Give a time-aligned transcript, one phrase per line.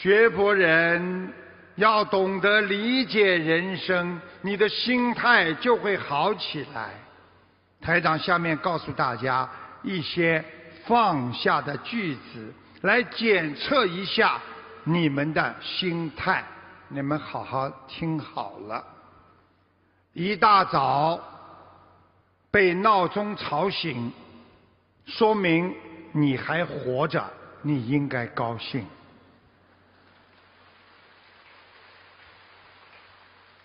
[0.00, 1.32] 学佛人
[1.74, 6.90] 要懂得理解人生，你的心态就会好起来。
[7.80, 9.48] 台长下面告诉大家
[9.82, 10.44] 一些
[10.86, 14.40] 放下的句子，来检测一下
[14.84, 16.44] 你们的心态。
[16.86, 18.84] 你们好好听好了。
[20.12, 21.18] 一大早
[22.52, 24.12] 被闹钟吵醒，
[25.06, 25.74] 说明
[26.12, 27.28] 你还活着，
[27.62, 28.86] 你应该高兴。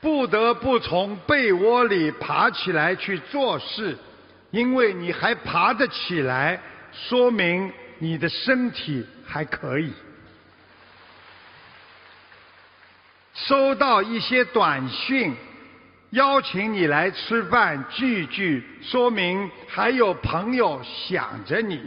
[0.04, 3.98] 不得不从被窝里爬起来去做事，
[4.52, 6.60] 因为你还爬得起来，
[6.92, 9.94] 说明你的身体还可以。
[13.34, 15.34] 收到一些短信，
[16.10, 21.82] 邀请你来吃饭聚聚，说明还有朋友想着你。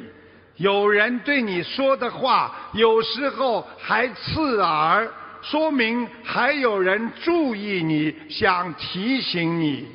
[0.57, 5.07] 有人对你说的话，有时候还刺耳。
[5.49, 9.87] 说明还有人注意你，想提醒你。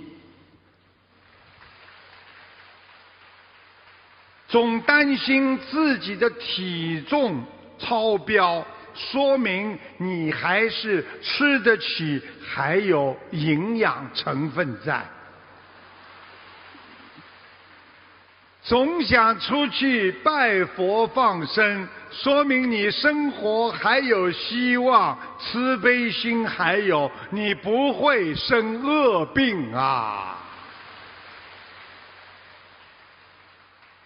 [4.47, 7.43] 总担心自己的体重
[7.77, 15.05] 超标，说明你还是吃得起，还有营养成分在。
[18.71, 21.85] 总想出去拜佛放生。
[22.09, 30.37] 说明你生活还有希望，慈悲心还有，你不会生恶病啊！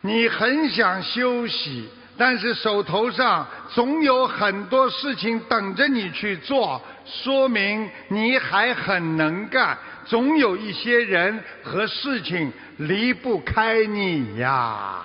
[0.01, 15.03] 你很想休息，但是手头上总有很多事情等着你去做，说明你还很能干，总有一些人和事情离不开你呀。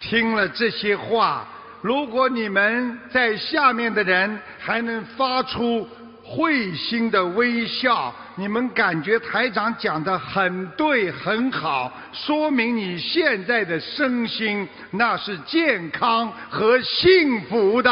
[0.00, 1.46] 听了这些话，
[1.80, 5.88] 如果你们在下面的人还能发出
[6.28, 17.90] 会心的微笑，你们感觉台长讲的很对很好，说明你现在的身心那是健康和幸福的。